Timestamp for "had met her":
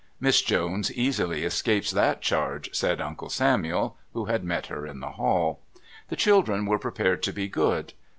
4.25-4.87